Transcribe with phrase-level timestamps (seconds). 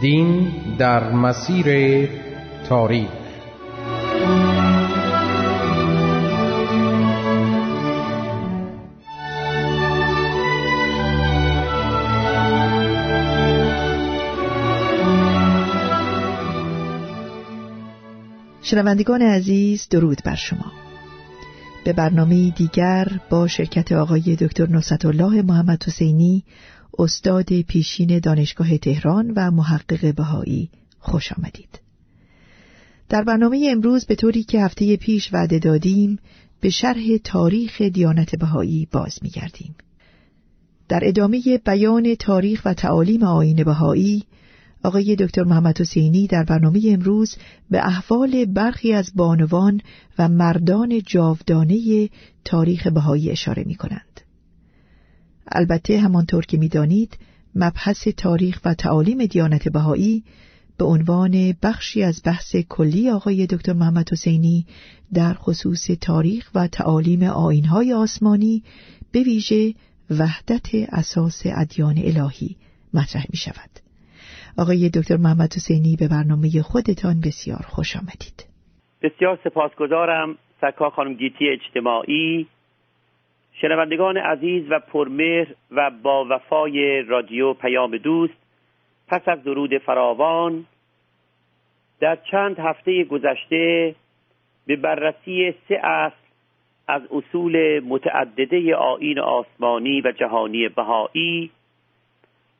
[0.00, 2.08] دین در مسیر
[2.68, 3.08] تاریخ.
[18.62, 20.72] شنوندگان عزیز درود بر شما.
[21.84, 26.44] به برنامه دیگر با شرکت آقای دکتر نصرت الله محمد حسینی
[26.98, 31.80] استاد پیشین دانشگاه تهران و محقق بهایی خوش آمدید.
[33.08, 36.18] در برنامه امروز به طوری که هفته پیش وعده دادیم
[36.60, 39.74] به شرح تاریخ دیانت بهایی باز می‌گردیم.
[40.88, 44.24] در ادامه بیان تاریخ و تعالیم آین بهایی
[44.84, 47.36] آقای دکتر محمد حسینی در برنامه امروز
[47.70, 49.80] به احوال برخی از بانوان
[50.18, 52.08] و مردان جاودانه
[52.44, 54.27] تاریخ بهایی اشاره می کنند.
[55.52, 57.18] البته همانطور که می‌دانید
[57.54, 60.24] مبحث تاریخ و تعالیم دیانت بهایی
[60.78, 64.66] به عنوان بخشی از بحث کلی آقای دکتر محمد حسینی
[65.14, 68.62] در خصوص تاریخ و تعالیم آینهای آسمانی
[69.12, 69.74] به ویژه
[70.10, 72.56] وحدت اساس ادیان الهی
[72.94, 73.70] مطرح می شود.
[74.58, 78.46] آقای دکتر محمد حسینی به برنامه خودتان بسیار خوش آمدید.
[79.02, 82.46] بسیار سپاسگزارم سکا خانم گیتی اجتماعی
[83.60, 88.34] شنوندگان عزیز و پرمهر و با وفای رادیو پیام دوست
[89.08, 90.66] پس از درود فراوان
[92.00, 93.94] در چند هفته گذشته
[94.66, 96.16] به بررسی سه اصل
[96.88, 101.50] از اصول متعدده آین آسمانی و جهانی بهایی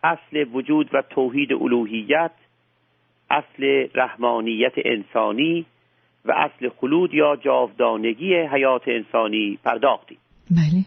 [0.03, 2.31] اصل وجود و توحید الوهیت
[3.31, 5.67] اصل رحمانیت انسانی
[6.25, 10.19] و اصل خلود یا جاودانگی حیات انسانی پرداختیم.
[10.51, 10.85] بله.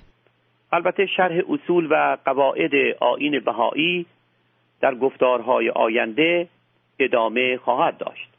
[0.71, 4.05] البته شرح اصول و قواعد آین بهایی
[4.81, 6.47] در گفتارهای آینده
[6.99, 8.29] ادامه خواهد داشت.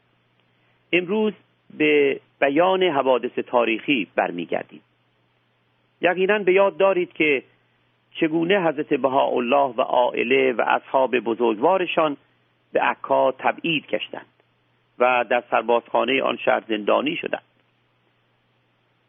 [0.93, 1.33] امروز
[1.77, 4.81] به بیان حوادث تاریخی برمیگردیم.
[6.01, 7.43] یقینا به یاد دارید که
[8.19, 12.17] چگونه حضرت بهاءالله و عائله و اصحاب بزرگوارشان
[12.73, 14.25] به عکا تبعید کشتند
[14.99, 17.43] و در سربازخانه آن شهر زندانی شدند.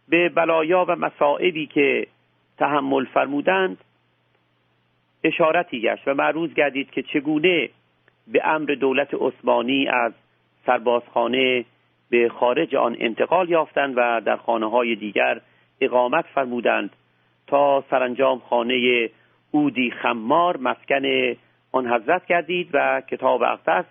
[0.08, 2.06] به بلایا و مصائبی که
[2.58, 3.78] تحمل فرمودند
[5.24, 7.68] اشارتی گشت و معروض گردید که چگونه
[8.26, 10.12] به امر دولت عثمانی از
[10.66, 11.64] سربازخانه
[12.10, 15.40] به خارج آن انتقال یافتند و در خانه های دیگر
[15.80, 16.90] اقامت فرمودند
[17.46, 19.10] تا سرانجام خانه
[19.50, 21.02] اودی خمار مسکن
[21.72, 23.84] آن حضرت گردید و کتاب اقدس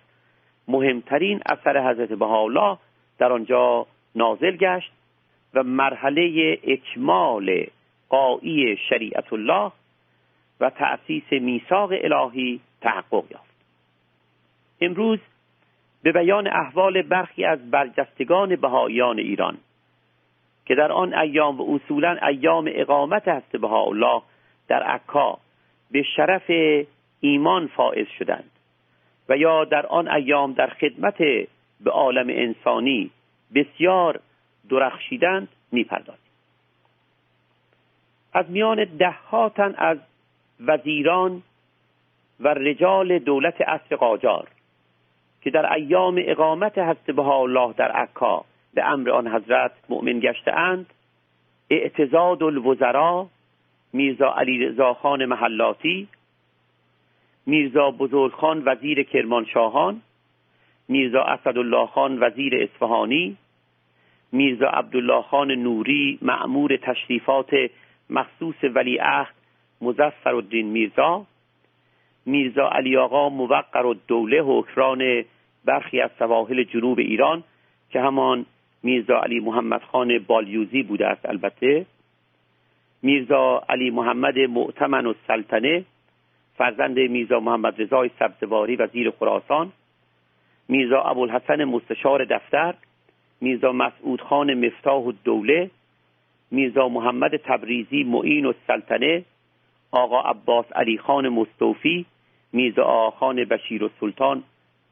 [0.68, 2.78] مهمترین اثر حضرت بهاءالله
[3.18, 4.92] در آنجا نازل گشت.
[5.54, 7.66] و مرحله اکمال
[8.08, 9.72] قایی شریعت الله
[10.60, 13.54] و تأسیس میثاق الهی تحقق یافت.
[14.80, 15.18] امروز
[16.02, 19.56] به بیان احوال برخی از برجستگان بهاییان ایران
[20.66, 24.22] که در آن ایام و اصولا ایام اقامت هست بهاءالله
[24.68, 25.38] در عکا
[25.90, 26.50] به شرف
[27.20, 28.50] ایمان فائز شدند
[29.28, 31.18] و یا در آن ایام در خدمت
[31.80, 33.10] به عالم انسانی
[33.54, 34.20] بسیار
[34.70, 36.24] درخشیدند می‌پردازیم.
[38.32, 39.98] از میان ده تن از
[40.60, 41.42] وزیران
[42.40, 44.48] و رجال دولت اصر قاجار
[45.42, 50.86] که در ایام اقامت حضرت الله در عکا به امر آن حضرت مؤمن گشته اند
[51.70, 53.26] اعتزاد الوزراء
[53.92, 56.08] میرزا علی خان محلاتی
[57.46, 60.02] میرزا بزرگخان وزیر کرمانشاهان
[60.88, 63.36] میرزا اسدالله خان وزیر اصفهانی
[64.34, 67.50] میرزا عبدالله خان نوری معمور تشریفات
[68.10, 69.34] مخصوص ولیعهد
[69.80, 71.26] مزفر الدین میرزا
[72.26, 75.24] میرزا علی آقا موقر و دوله حکران
[75.64, 77.44] برخی از سواحل جنوب ایران
[77.90, 78.46] که همان
[78.82, 81.86] میرزا علی محمد خان بالیوزی بوده است البته
[83.02, 85.84] میرزا علی محمد معتمن و سلطنه
[86.56, 89.72] فرزند میرزا محمد رضای سبزواری وزیر خراسان
[90.68, 92.74] میرزا ابوالحسن مستشار دفتر
[93.40, 95.70] میرزا مسعود خان مفتاح و دوله
[96.50, 99.24] میرزا محمد تبریزی معین و سلطنه
[99.90, 102.06] آقا عباس علی خان مستوفی
[102.52, 104.42] میرزا خان بشیر و سلطان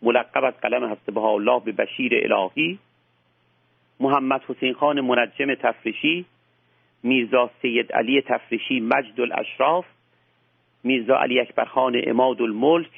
[0.03, 2.79] ملقب از قلم حضرت الله به بشیر الهی
[4.01, 6.25] محمد حسین خان منجم تفریشی
[7.03, 9.85] میرزا سید علی تفریشی مجد الاشراف
[10.85, 12.91] میرزا علی اکبر خان اماد الملک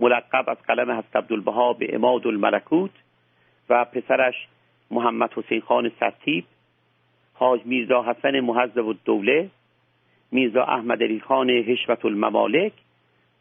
[0.00, 2.90] ملقب از قلم حضرت عبدالبها به اماد الملکوت
[3.68, 4.34] و پسرش
[4.92, 6.44] محمد حسین خان سرتیب
[7.34, 9.50] حاج میرزا حسن محذب الدوله
[10.32, 12.72] میرزا احمد علی خان حشمت الممالک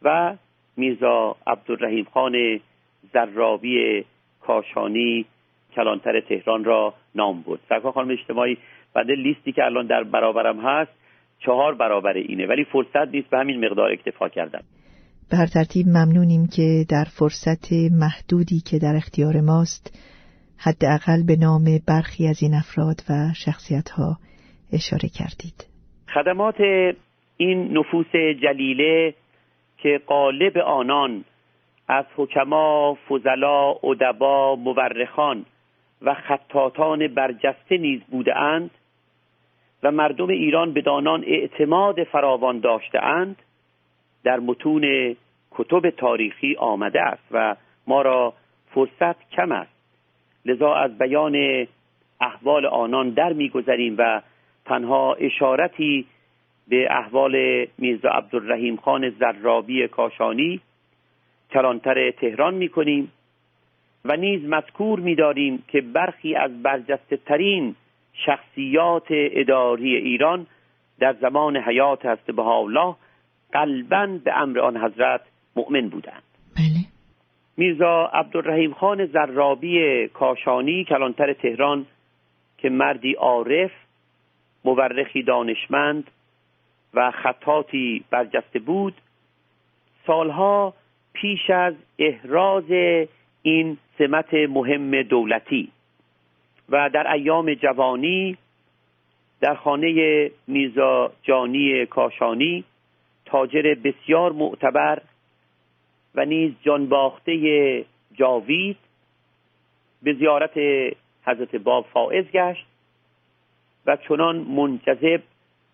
[0.02, 0.36] و
[0.78, 2.60] میرزا عبدالرحیم خان
[3.14, 4.06] زرابی
[4.42, 5.26] کاشانی
[5.76, 8.58] کلانتر تهران را نام بود سرکار خانم اجتماعی
[8.94, 10.92] بنده لیستی که الان در برابرم هست
[11.40, 14.64] چهار برابر اینه ولی فرصت نیست به همین مقدار اکتفا کردم
[15.32, 19.98] به هر ترتیب ممنونیم که در فرصت محدودی که در اختیار ماست
[20.64, 23.14] حداقل به نام برخی از این افراد و
[23.46, 24.18] شخصیت ها
[24.74, 25.68] اشاره کردید.
[26.14, 26.62] خدمات
[27.38, 28.12] این نفوس
[28.44, 29.14] جلیله
[29.78, 31.24] که قالب آنان
[31.88, 35.46] از حکما، فضلا، ادبا، مورخان
[36.02, 38.72] و خطاتان برجسته نیز بوده اند
[39.84, 43.36] و مردم ایران به دانان اعتماد فراوان داشته اند
[44.24, 45.16] در متون
[45.52, 47.56] کتب تاریخی آمده است و
[47.88, 48.34] ما را
[48.74, 49.81] فرصت کم است.
[50.46, 51.68] لذا از بیان
[52.22, 54.22] احوال آنان در میگذریم و
[54.66, 56.06] تنها اشارتی
[56.68, 60.62] به احوال میرزا عبدالرحیم خان زرابی کاشانی
[61.52, 63.12] کلانتر تهران می‌کنیم
[64.06, 67.76] و نیز مذکور میداریم که برخی از برجسته ترین
[68.14, 70.48] شخصیات اداری ایران
[71.00, 72.96] در زمان حیات هست الله
[73.54, 75.22] قلبا به امر آن حضرت
[75.56, 76.24] مؤمن بودند.
[77.58, 81.86] میرزا عبدالرحیم خان زرابی کاشانی کلانتر تهران
[82.58, 83.72] که مردی عارف
[84.66, 86.12] مورخی دانشمند
[86.94, 88.94] و خطاتی برجسته بود
[90.08, 90.74] سالها
[91.14, 92.98] پیش از احراز
[93.42, 95.72] این سمت مهم دولتی
[96.70, 98.38] و در ایام جوانی
[99.42, 102.64] در خانه میرزا جانی کاشانی
[103.26, 105.02] تاجر بسیار معتبر
[106.16, 108.78] و نیز جانباخته جاوید
[110.04, 110.58] به زیارت
[111.26, 112.66] حضرت باب فائز گشت
[113.86, 115.22] و چنان منجذب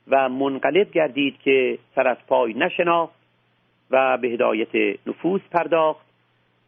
[0.08, 3.16] و منقلب گردید که سر از پای نشناخت
[3.92, 6.06] و به هدایت نفوس پرداخت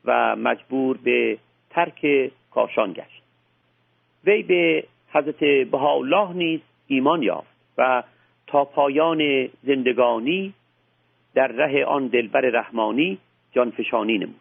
[0.06, 1.38] و مجبور به
[1.70, 3.24] ترک کاشان گشت.
[4.26, 4.84] وی به
[5.14, 8.04] حضرت بهاءالله نیز ایمان یافت و
[8.48, 10.54] تا پایان زندگانی
[11.34, 13.18] در ره آن دلبر رحمانی
[13.52, 14.40] جانفشانی نمود.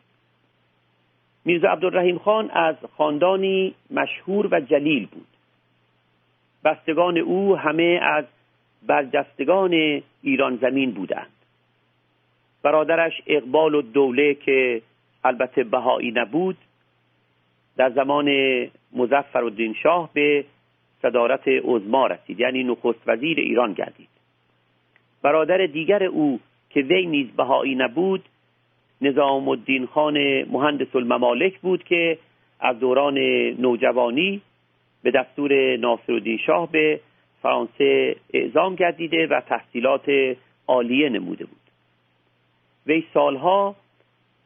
[1.45, 5.27] میرزا عبدالرحیم خان از خاندانی مشهور و جلیل بود.
[6.65, 8.25] بستگان او همه از
[8.87, 11.33] برجستگان ایران زمین بودند.
[12.63, 14.83] برادرش اقبال و دوله که
[15.25, 16.57] البته بهایی نبود
[17.77, 18.29] در زمان
[18.93, 20.45] مزفر الدین شاه به
[21.03, 24.09] صدارت عزما رسید یعنی نخست وزیر ایران گردید.
[25.23, 26.41] برادر دیگر او
[26.71, 28.25] که وی نیز بهایی نبود
[29.01, 32.19] نظام الدین خان مهندس الممالک بود که
[32.61, 33.19] از دوران
[33.59, 34.41] نوجوانی
[35.03, 37.01] به دستور ناصرالدین شاه به
[37.43, 40.37] فرانسه اعزام گردیده و تحصیلات
[40.67, 41.59] عالیه نموده بود.
[42.87, 43.77] وی سالها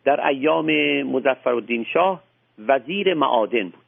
[0.05, 0.71] در ایام
[1.03, 2.23] مزفر شاه
[2.59, 3.83] وزیر معادن بود.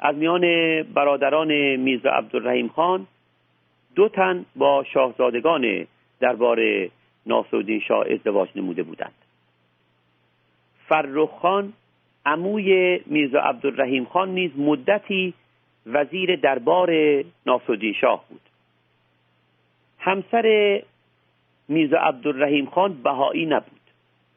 [0.00, 0.42] از میان
[0.82, 3.06] برادران میرزا عبدالرحیم خان
[3.94, 5.86] دو تن با شاهزادگان
[6.20, 6.88] دربار
[7.26, 9.14] ناصرالدین شاه ازدواج نموده بودند.
[10.88, 11.72] فرخ خان
[12.26, 15.34] عموی میرزا عبدالرحیم خان نیز مدتی
[15.86, 16.90] وزیر دربار
[17.46, 18.40] ناصرالدین شاه بود.
[19.98, 20.82] همسر
[21.68, 23.80] میرزا عبدالرحیم خان بهایی نبود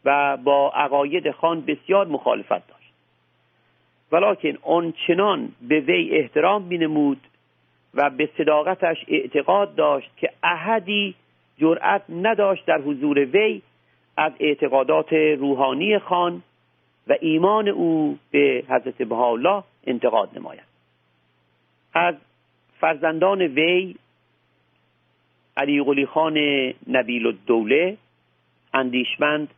[0.06, 2.94] و با عقاید خان بسیار مخالفت داشت.
[4.12, 7.20] ولیکن آنچنان به وی احترام مینمود
[7.94, 11.16] و به صداقتش اعتقاد داشت که احدی
[11.60, 13.62] جرأت نداشت در حضور وی
[14.18, 16.44] از اعتقادات روحانی خان
[17.08, 20.64] و ایمان او به حضرت بهاءالله انتقاد نماید.
[21.94, 22.16] از
[22.80, 23.96] فرزندان وی
[25.58, 26.38] علی قلی خان
[26.88, 27.98] نبیل الدوله
[28.74, 29.50] اندیشمند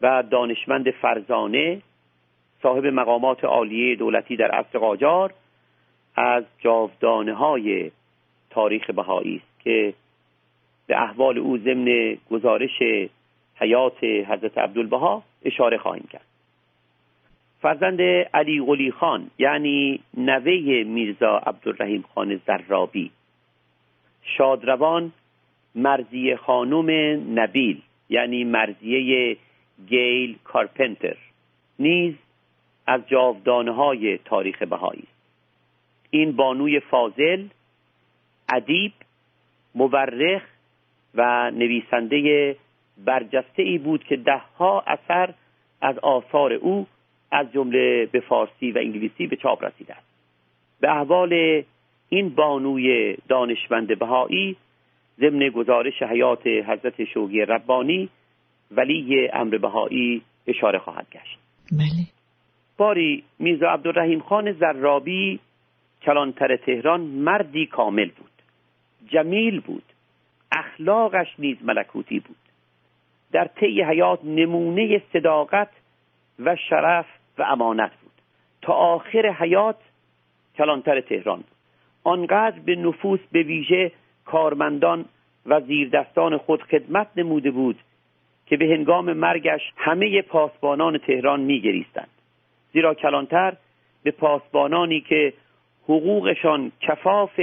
[0.00, 1.82] و دانشمند فرزانه
[2.62, 5.34] صاحب مقامات عالیه دولتی در عصر قاجار
[6.16, 7.90] از جاودانه های
[8.50, 9.94] تاریخ بهایی است که
[10.90, 12.82] به احوال او ضمن گزارش
[13.54, 16.24] حیات حضرت عبدالبها اشاره خواهیم کرد.
[17.62, 18.00] فرزند
[18.34, 23.10] علی قلی خان یعنی نوه میرزا عبدالرحیم خان زرابی.
[24.22, 25.12] شادروان
[25.74, 26.90] مرزی خانم
[27.40, 29.36] نبیل یعنی مرزیه
[29.88, 31.16] گیل کارپنتر.
[31.78, 32.14] نیز
[32.86, 35.04] از جاودانه های تاریخ بهایی.
[36.10, 37.44] این بانوی فاضل
[38.48, 38.92] ادیب
[39.74, 40.42] مورخ
[41.14, 42.56] و نویسنده
[43.04, 45.34] برجسته ای بود که دهها اثر
[45.80, 46.86] از آثار او
[47.30, 50.06] از جمله به فارسی و انگلیسی به چاپ رسیده است.
[50.80, 51.62] به احوال
[52.08, 54.56] این بانوی دانشمند بهایی
[55.20, 58.08] ضمن گزارش حیات حضرت شوقی ربانی
[58.70, 61.38] ولی امر بهایی اشاره خواهد گشت.
[61.72, 62.06] بله.
[62.76, 65.40] باری میرزا عبدالرحیم خان زرابی
[66.02, 68.30] کلانتر تهران مردی کامل بود.
[69.08, 69.82] جمیل بود.
[70.52, 72.36] اخلاقش نیز ملکوتی بود.
[73.32, 75.70] در طی حیات نمونه صداقت
[76.38, 77.06] و شرف
[77.38, 78.12] و امانت بود.
[78.62, 79.76] تا آخر حیات
[80.56, 81.56] کلانتر تهران بود.
[82.04, 83.92] آنقدر به نفوس به ویژه
[84.24, 85.04] کارمندان
[85.46, 87.78] و زیردستان خود خدمت نموده بود
[88.46, 92.08] که به هنگام مرگش همه پاسبانان تهران میگریستند.
[92.72, 93.56] زیرا کلانتر
[94.02, 95.32] به پاسبانانی که
[95.84, 97.40] حقوقشان کفاف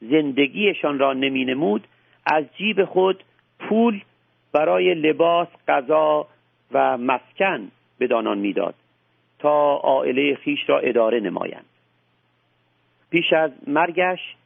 [0.00, 1.86] زندگیشان را نمی نمود
[2.26, 3.24] از جیب خود
[3.58, 4.00] پول
[4.52, 6.26] برای لباس، غذا
[6.72, 8.74] و مسکن به دانان می‌داد
[9.38, 11.64] تا عائله خیش را اداره نمایند.
[13.10, 14.36] پیش از مرگش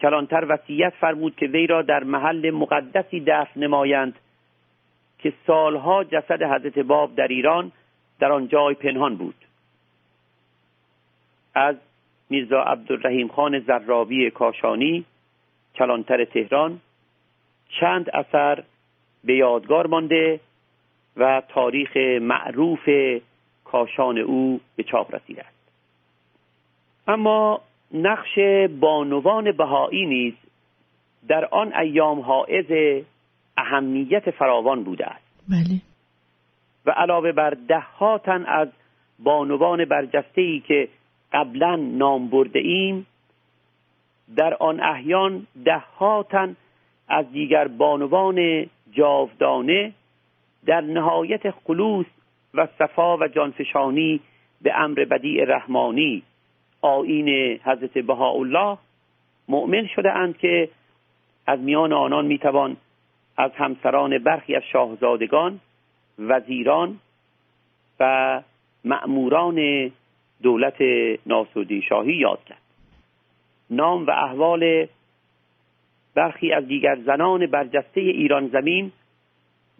[0.00, 4.18] کلانتر وصیت فرمود که وی را در محل مقدسی دفن نمایند
[5.18, 7.72] که سالها جسد حضرت باب در ایران
[8.18, 9.34] در آن جای پنهان بود.
[11.54, 11.76] از
[12.30, 15.04] میرزا عبدالرحیم خان زرابی کاشانی
[15.74, 16.80] کلانتر تهران
[17.68, 18.64] چند اثر
[19.24, 20.40] به یادگار مانده
[21.16, 22.88] و تاریخ معروف
[23.64, 25.58] کاشان او به چاپ رسیده است.
[27.08, 27.60] اما
[27.94, 28.38] نقش
[28.80, 30.34] بانوان بهایی نیز
[31.28, 33.02] در آن ایام حائز
[33.56, 35.24] اهمیت فراوان بوده است.
[35.48, 35.80] بله.
[36.86, 38.68] و علاوه بر ده تن از
[39.18, 40.88] بانوان برجسته ای که
[41.32, 43.06] قبلا نام برده ایم
[44.36, 45.82] در آن احیان ده
[46.30, 46.56] تن
[47.08, 49.92] از دیگر بانوان جاودانه
[50.66, 52.06] در نهایت خلوص
[52.54, 54.20] و صفا و جانفشانی
[54.62, 56.22] به امر بدیع رحمانی
[56.80, 57.28] آین
[57.64, 58.78] حضرت بهاءالله
[59.48, 60.68] مؤمن شده اند که
[61.46, 62.76] از میان آنان می‌توان
[63.36, 65.60] از همسران برخی از شاهزادگان
[66.18, 66.98] وزیران
[68.00, 68.42] و
[68.84, 69.90] مأموران
[70.42, 70.76] دولت
[71.26, 72.62] ناصرالدین شاهی یاد کرد.
[73.70, 74.86] نام و احوال
[76.18, 78.92] برخی از دیگر زنان برجسته ایران زمین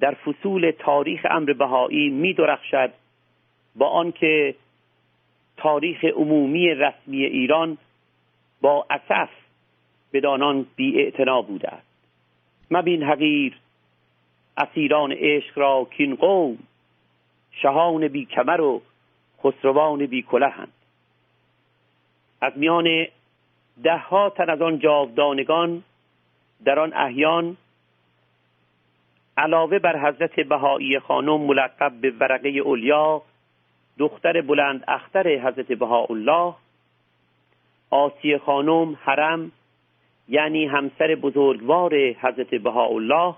[0.01, 2.93] در فصول تاریخ امر بهایی می درخشد
[3.77, 4.55] با آنکه
[5.57, 7.79] تاریخ عمومی رسمی ایران
[8.61, 9.29] با اسف
[10.11, 11.13] به دانان بی
[11.49, 11.87] بوده است.
[12.71, 13.57] مبین حقیر
[14.57, 16.59] اسیران عشق را کین قوم
[17.51, 18.83] شهان بی کمر و
[19.45, 20.73] خسروان بی کلهند
[22.41, 23.07] از میان
[23.83, 25.85] ده ها تن از آن جاودانگان
[26.65, 27.57] در آن احیان
[29.37, 33.23] علاوه بر حضرت بهایی خانم ملقب به ورقه اولیا
[33.99, 36.55] دختر بلند اختر حضرت بهاءالله
[37.91, 39.53] آسی خانم حرم
[40.29, 43.35] یعنی همسر بزرگوار حضرت بهاءالله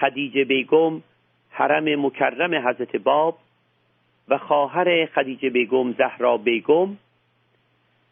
[0.00, 1.02] خدیجه بیگم
[1.50, 3.38] حرم مکرم حضرت باب
[4.28, 6.96] و خواهر خدیجه بیگم زهرا بیگم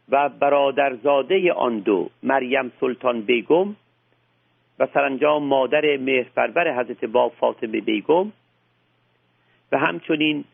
[0.08, 3.74] و برادرزاده آن دو مریم سلطان بیگم
[4.78, 8.32] و سرانجام مادر مهرپرور حضرت باب فاطمه بیگم
[9.72, 10.44] و همچنین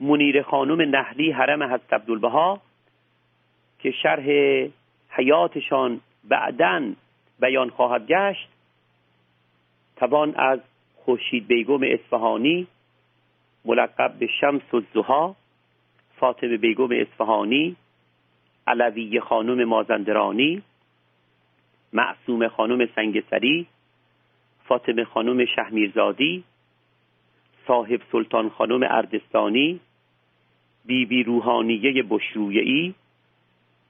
[0.00, 2.60] منیر خانم نهلی حرم حضرت عبدالبها
[3.78, 4.24] که شرح
[5.10, 6.92] حیاتشان بعدا
[7.40, 8.48] بیان خواهد گشت
[9.96, 10.60] توان از
[10.96, 12.66] خورشید بیگم اصفهانی
[13.64, 15.36] ملقب به شمس الزها
[16.16, 17.76] فاطمه بیگم اصفهانی
[18.66, 20.62] علوی خانم مازندرانی
[21.94, 23.66] معصوم خانم سنگسری
[24.64, 26.44] فاطمه خانم شهمیرزادی
[27.66, 29.80] صاحب سلطان خانم اردستانی
[30.84, 32.94] بیبی بی روحانیه بشرویعی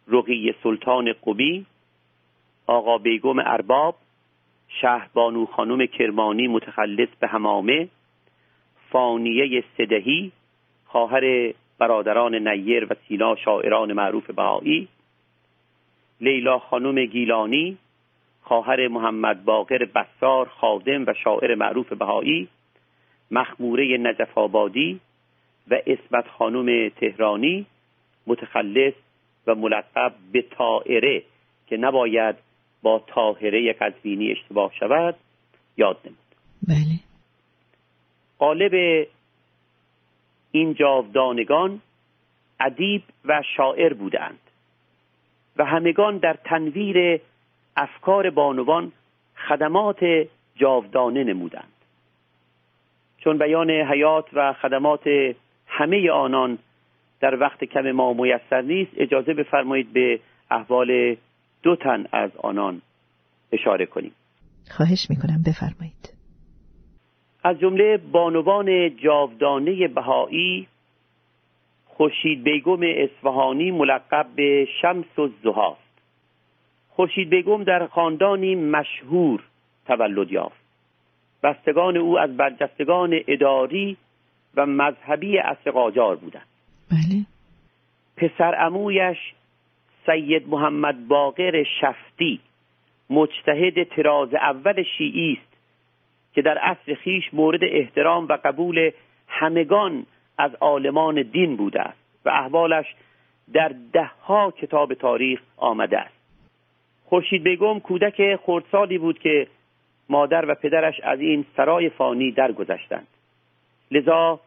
[0.09, 1.67] رقی سلطان قبی
[2.67, 3.97] آقا بیگم ارباب
[4.69, 7.89] شهبانو خانم کرمانی متخلص به همامه
[8.91, 10.33] فانیه صدهی
[10.87, 14.89] خواهر برادران نیر و سینا شاعران معروف بهایی
[16.21, 17.79] لیلا خانم گیلانی
[18.45, 22.49] خواهر محمد باقر بسار خادم و شاعر معروف بهایی
[23.31, 25.01] مخموره نجف آبادی
[25.71, 27.67] و اسمت خانم تهرانی
[28.27, 28.95] متخلص
[29.47, 31.23] و ملقب به طائره
[31.67, 32.37] که نباید
[32.83, 35.15] با طاهره قزوینی اشتباه شود
[35.77, 36.19] یاد نمود.
[36.69, 37.01] بله.
[38.39, 39.07] قالب
[40.51, 41.81] این جاودانگان
[42.61, 44.39] ادیب و شاعر بودند
[45.57, 47.21] و همگان در تنویر
[47.77, 48.93] افکار بانوان
[49.49, 49.99] خدمات
[50.57, 51.73] جاودانه نمودند.
[53.19, 55.09] چون بیان حیات و خدمات
[55.67, 56.59] همه آنان
[57.21, 61.17] در وقت کم ما میسر نیست اجازه بفرمایید به احوال
[61.63, 62.83] دو تن از آنان
[63.53, 64.13] اشاره کنیم.
[64.71, 66.15] خواهش می‌کنم بفرمایید.
[67.45, 70.69] از جمله بانوان جاودانه بهایی
[71.87, 75.84] خورشید بیگم اصفهانی ملقب به شمس و زهاست
[76.97, 79.43] خورشید بیگم در خاندانی مشهور
[79.87, 80.65] تولد یافت.
[81.43, 83.97] بستگان او از برجستگان اداری
[84.55, 86.47] و مذهبی اصر قاجار بودند.
[86.91, 87.27] بله.
[88.17, 89.19] پسر امویش
[90.07, 92.41] سید محمد باقر شفتی
[93.11, 95.57] مجتهد تراز اول شیعی است
[96.35, 98.91] که در اصل خیش مورد احترام و قبول
[99.29, 100.07] همگان
[100.39, 102.87] از عالمان دین بوده است و احوالش
[103.53, 106.14] در دهها کتاب تاریخ آمده است.
[107.05, 109.47] خورشید بیگم کودک خردسالی بود که
[110.09, 113.07] مادر و پدرش از این سرای فانی درگذشتند.
[113.91, 114.41] لذا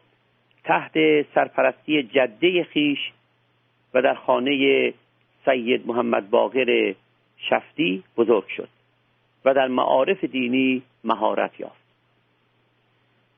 [0.64, 0.92] تحت
[1.34, 2.98] سرپرستی جده خیش
[3.94, 4.92] و در خانه
[5.44, 6.94] سید محمد باقر
[7.36, 8.68] شفتی بزرگ شد
[9.44, 11.88] و در معارف دینی مهارت یافت.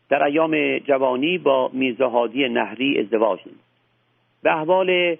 [0.08, 3.60] در ایام جوانی با میرزاهادی نهری ازدواج نمود.
[4.42, 5.16] به احوال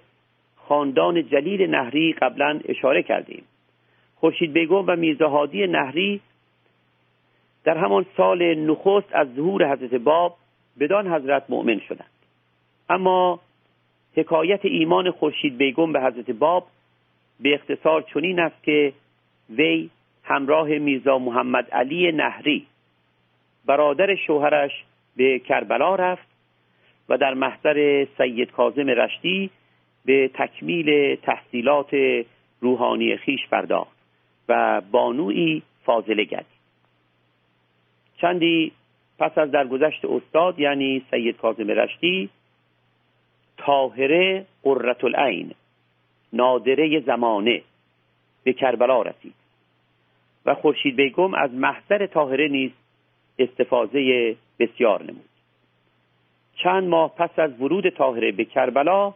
[0.56, 3.42] خاندان جلیل نهری قبلا اشاره کردیم.
[4.20, 6.20] خورشید بیگم و میرزاهادی نهری
[7.64, 10.36] در همان سال نخست از ظهور حضرت باب
[10.80, 12.10] بدان حضرت مؤمن شدند.
[12.90, 13.40] اما
[14.16, 16.66] حکایت ایمان خورشید بیگم به حضرت باب
[17.40, 18.92] به اختصار چنین است که
[19.50, 19.90] وی
[20.24, 22.66] همراه میرزا محمد علی نهری
[23.66, 24.84] برادر شوهرش
[25.16, 26.28] به کربلا رفت
[27.08, 29.50] و در محضر سید کاظم رشتی
[30.04, 31.90] به تکمیل تحصیلات
[32.60, 33.99] روحانی خیش پرداخت.
[34.50, 36.60] و بانوی فاضله گردید
[38.20, 38.72] چندی
[39.18, 42.28] پس از درگذشت استاد یعنی سید کاظم رشتی
[43.56, 45.54] طاهره قررت العین
[46.32, 47.62] نادره زمانه
[48.44, 49.34] به کربلا رسید
[50.46, 52.70] و خورشید بیگم از محضر طاهره نیز
[53.38, 55.28] استفاده بسیار نمود.
[56.54, 59.14] چند ماه پس از ورود طاهره به کربلا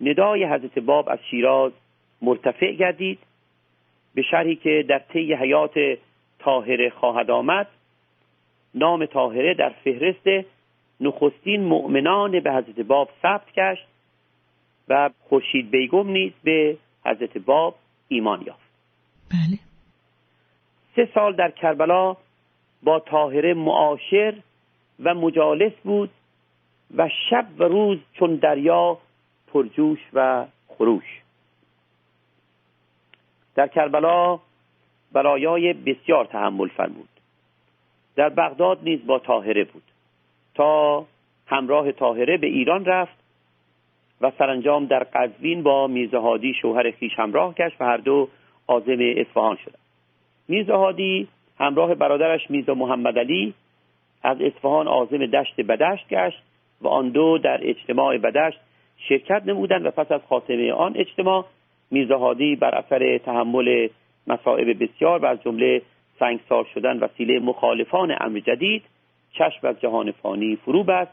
[0.00, 1.72] ندای حضرت باب از شیراز
[2.22, 3.18] مرتفع گردید
[4.14, 5.74] به شرحی که در طی حیات
[6.38, 7.68] طاهره خواهد آمد
[8.74, 10.46] نام طاهره در فهرست
[11.00, 13.86] نخستین مؤمنان به حضرت باب ثبت گشت
[14.88, 17.74] و خورشید بیگم نیز به حضرت باب
[18.08, 18.72] ایمان یافت.
[19.30, 19.58] بله.
[20.96, 22.16] سه سال در کربلا
[22.82, 24.34] با طاهره معاشر
[25.00, 26.10] و مجالس بود
[26.96, 28.98] و شب و روز چون دریا
[29.52, 31.21] پرجوش و خروش.
[33.54, 34.38] در کربلا
[35.12, 37.08] برایای بسیار تحمل فرمود.
[38.16, 39.82] در بغداد نیز با طاهره بود.
[40.54, 41.04] تا
[41.46, 43.22] همراه طاهره به ایران رفت
[44.20, 48.28] و سرانجام در قزوین با میرزاهادی شوهر خیش همراه گشت و هر دو
[48.68, 49.78] عازم اصفهان شدند.
[50.48, 53.54] میرزاهادی همراه برادرش میرزا محمد علی
[54.22, 56.42] از اصفهان عازم دشت بدشت گشت
[56.80, 58.58] و آن دو در اجتماع بدشت
[59.08, 61.44] شرکت نمودند و پس از خاتمه آن اجتماع
[61.92, 63.88] میرزاهادی بر اثر تحمل
[64.26, 65.82] مصائب بسیار و از جمله
[66.18, 68.82] سنگسار شدن وسیله مخالفان امر جدید
[69.32, 71.12] چشم از جهان فانی فرو بست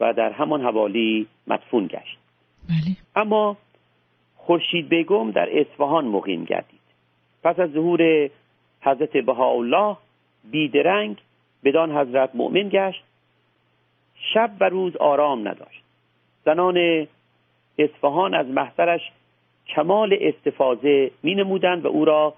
[0.00, 2.18] و در همان حوالی مدفون گشت.
[2.68, 2.96] بله.
[3.16, 3.56] اما
[4.36, 6.80] خورشید بیگم در اصفهان مقیم گردید.
[7.44, 8.30] پس از ظهور
[8.80, 9.96] حضرت بهاءالله
[10.50, 11.16] بیدرنگ
[11.64, 13.04] بدان حضرت مؤمن گشت.
[14.34, 15.82] شب و روز آرام نداشت.
[16.44, 17.06] زنان
[17.78, 19.00] اصفهان از محضرش
[19.66, 22.34] کمال استفاده می نمودند و او را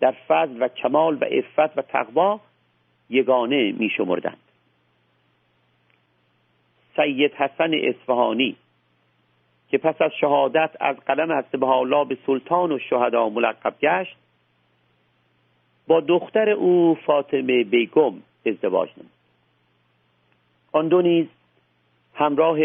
[0.00, 2.40] در فضل و کمال و عفت و تقوا
[3.10, 4.38] یگانه می شمردند
[6.96, 8.56] سید حسن اصفهانی
[9.70, 14.16] که پس از شهادت از قلم حضرت الله به سلطان و شهدا ملقب گشت
[15.86, 18.14] با دختر او فاطمه بیگم
[18.46, 19.10] ازدواج نمود.
[20.72, 21.26] آن دو نیز
[22.14, 22.58] همراه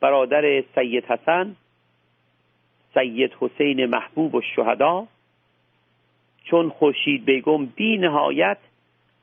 [0.00, 1.56] برادر سید حسن
[2.94, 5.06] سید حسین محبوب و شهدا
[6.44, 8.58] چون خورشید بیگم بی نهایت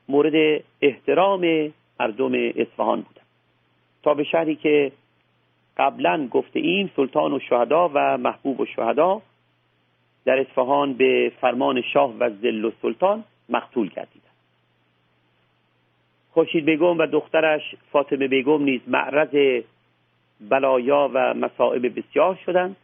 [0.08, 3.22] مورد احترام مردم اصفهان بودن.
[4.02, 4.92] تا به شهری که
[5.76, 9.22] قبلا گفته ایم سلطان و شهدا و محبوب و شهدا
[10.24, 14.30] در اصفهان به فرمان شاه و زل و سلطان مقتول گردیدند
[16.32, 19.62] خورشید بیگم و دخترش فاطمه بیگم نیز معرض
[20.40, 22.76] بلایا و مصائب بسیار شدند.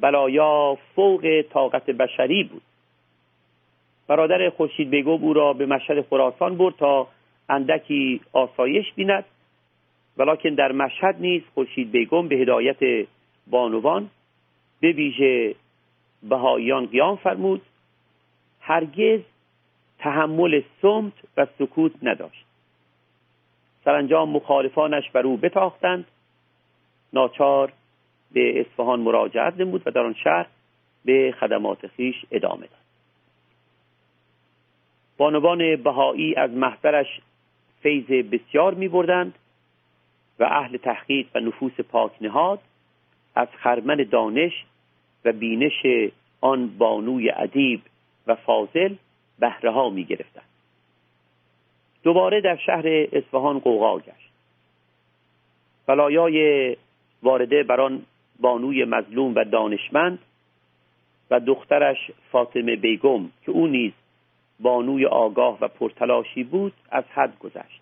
[0.00, 2.62] بلایا فوق طاقت بشری بود.
[4.08, 7.08] برادر خورشید بیگم او را به مشهد خراسان برد تا
[7.48, 9.24] اندکی آسایش بیند.
[10.16, 13.06] ولیکن در مشهد نیز خورشید بیگم به هدایت
[13.46, 14.10] بانوان
[14.80, 15.54] به ویژه
[16.22, 17.62] بهاییان قیام فرمود.
[18.60, 19.20] هرگز
[19.98, 22.44] تحمل سمت و سکوت نداشت.
[23.84, 26.06] سرانجام مخالفانش بر او بتاختند.
[27.12, 27.72] ناچار
[28.32, 30.46] به اصفهان مراجعت نمود و در آن شهر
[31.04, 32.86] به خدمات خیش ادامه داد.
[35.16, 37.20] بانوان بهایی از محضرش
[37.82, 39.34] فیض بسیار می بردند
[40.38, 42.60] و اهل تحقیق و نفوس پاک نهاد
[43.34, 44.64] از خرمن دانش
[45.24, 45.86] و بینش
[46.40, 47.82] آن بانوی ادیب
[48.26, 48.94] و فاضل
[49.38, 50.44] بهره ها می گرفتند
[52.02, 54.30] دوباره در شهر اصفهان قوقا گشت.
[55.86, 56.76] بلایای
[57.22, 58.02] وارده بر آن
[58.40, 60.18] بانوی مظلوم و دانشمند
[61.30, 63.92] و دخترش فاطمه بیگم که او نیز
[64.60, 67.80] بانوی آگاه و پرتلاشی بود از حد گذشت.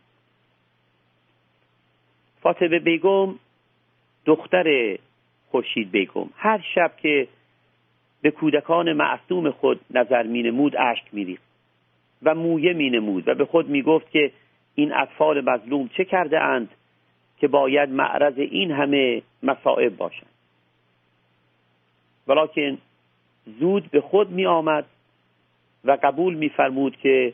[2.41, 3.35] فاطمه بیگم
[4.25, 4.99] دختر
[5.51, 6.27] خورشید بیگم.
[6.37, 7.29] هر شب که
[8.23, 11.43] به کودکان معصوم خود نظر مینمود اشک میریخت
[12.23, 14.33] و مویه مینمود و به خود می‌گفت که
[14.75, 16.69] این اطفال مظلوم چه کرده اند
[17.39, 20.34] که باید معرض این همه مصائب باشند.
[22.29, 22.79] ولیکن
[23.61, 24.85] زود به خود می آمد
[25.85, 27.33] و قبول میفرمود که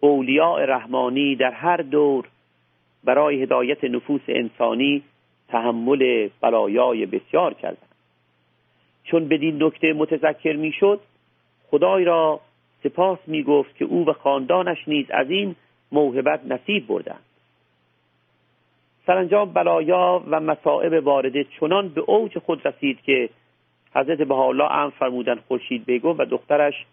[0.00, 2.28] اولیاء رحمانی در هر دور
[3.04, 5.02] برای هدایت نفوس انسانی
[5.48, 7.94] تحمل بلایای بسیار کردند.
[9.04, 11.00] چون بدین نکته متذکر می‌شد
[11.70, 12.40] خدای را
[12.82, 15.56] سپاس می گفت که او و خاندانش نیز از این
[15.92, 17.24] موهبت نصیب بردند.
[19.06, 23.30] سرانجام بلایا و مصائب وارده چنان به اوج خود رسید که
[23.94, 26.86] حضرت بهاءالله ام فرمودند خورشید بیگم و دخترش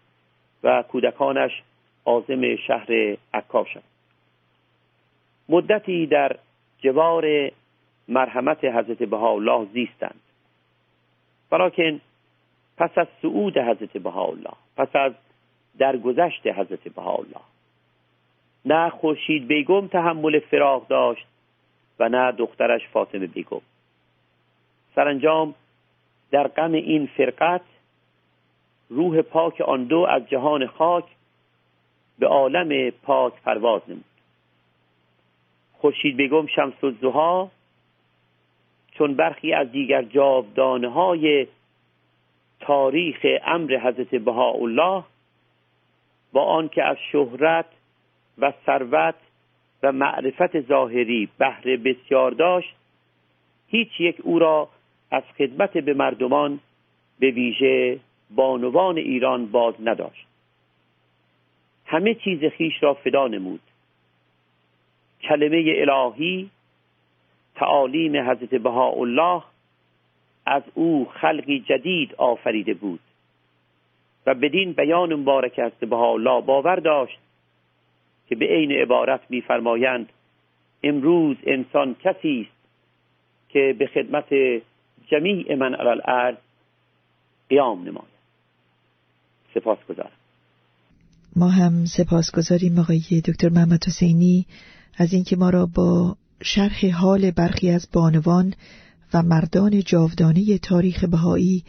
[0.62, 1.62] و کودکانش
[2.04, 3.82] عازم شهر عکا شد
[5.48, 6.36] مدتی در
[6.78, 7.50] جوار
[8.08, 10.20] مرحمت حضرت بهاءالله زیستند.
[11.52, 12.00] ولیکن
[12.76, 15.12] پس از صعود حضرت بهاءالله پس از
[15.78, 17.40] درگذشت حضرت بهاءالله
[18.64, 21.26] نه خورشید بیگم تحمل فراغ داشت
[21.98, 23.60] و نه دخترش فاطمه بیگم.
[24.94, 25.54] سرانجام
[26.30, 27.60] در غم این فرقت
[28.88, 31.04] روح پاک آن دو از جهان خاک
[32.18, 34.04] به عالم پاک پرواز نمود.
[35.72, 37.50] خورشید بیگم شمس الزها
[38.92, 41.46] چون برخی از دیگر جاودانه های
[42.60, 45.04] تاریخ امر حضرت بهاءالله
[46.32, 47.66] با آنکه از شهرت
[48.38, 49.14] و ثروت
[49.82, 52.74] و معرفت ظاهری بهره بسیار داشت
[53.68, 54.68] هیچ یک او را
[55.10, 56.60] از خدمت به مردمان
[57.18, 57.98] به ویژه
[58.30, 60.26] بانوان ایران باز نداشت.
[61.86, 63.60] همه چیز خیش را فدا نمود.
[65.22, 66.50] کلمه الهی
[67.54, 69.42] تعالیم حضرت بهاءالله
[70.46, 73.00] از او خلقی جدید آفریده بود
[74.26, 77.18] و بدین بیان مبارک از بهاءالله باور داشت
[78.28, 80.08] که به عین عبارت میفرمایند
[80.82, 82.56] امروز انسان کسی است
[83.48, 84.26] که به خدمت
[85.06, 86.36] جمیع من علی الارض
[87.48, 88.16] قیام نماید
[89.54, 90.10] سپاس گذارم
[91.36, 94.46] ما هم سپاس گذاریم آقای دکتر محمد حسینی
[94.96, 98.54] از اینکه ما را با شرح حال برخی از بانوان
[99.14, 101.64] و مردان جاودانه تاریخ بهایی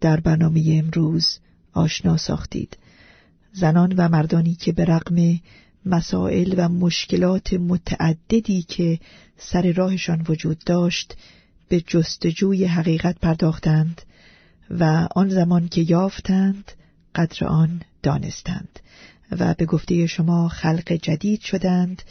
[0.00, 1.40] در برنامه امروز
[1.74, 2.76] آشنا ساختید.
[3.52, 5.40] زنان و مردانی که به رغم
[5.86, 8.98] مسائل و مشکلات متعددی که
[9.36, 11.16] سر راهشان وجود داشت
[11.72, 14.02] به جستجوی حقیقت پرداختند
[14.70, 16.72] و آن زمان که یافتند
[17.14, 18.80] قدر آن دانستند
[19.30, 22.02] و به گفته شما خلق جدید شدند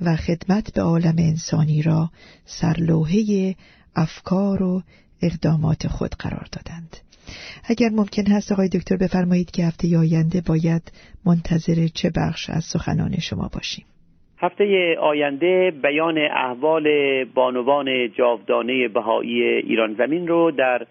[0.00, 2.10] و خدمت به عالم انسانی را
[2.46, 3.54] سرلوحه
[3.96, 4.82] افکار و
[5.22, 6.96] اقدامات خود قرار دادند.
[7.64, 10.92] اگر ممکن هست آقای دکتر بفرمایید که هفته آینده باید
[11.24, 13.84] منتظر چه بخش از سخنان شما باشیم.
[14.40, 16.84] هفته آینده بیان احوال
[17.24, 20.86] بانوان جاودانه بهایی ایران زمین رو در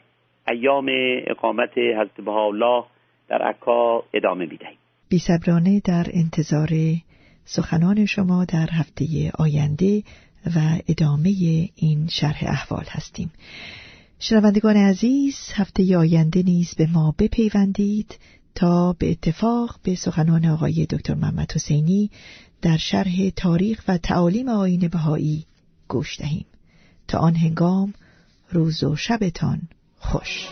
[0.47, 0.85] ایام
[1.27, 2.83] اقامت حضرت بهاءالله
[3.29, 4.77] در عکا ادامه می‌دهیم.
[5.09, 6.69] بیصبرانه در انتظار
[7.45, 9.05] سخنان شما در هفته
[9.39, 10.03] آینده
[10.45, 11.29] و ادامه
[11.75, 13.31] این شرح احوال هستیم.
[14.19, 18.17] شنوندگان عزیز هفته آینده نیز به ما بپیوندید.
[18.57, 22.11] تا به اتفاق به سخنان آقای دکتر محمد حسینی
[22.61, 25.45] در شرح تاریخ و تعالیم آین بهایی
[25.87, 26.45] گوش دهیم.
[27.07, 27.93] تا آن هنگام
[28.51, 29.61] روز و شبتان
[29.99, 30.49] خوش.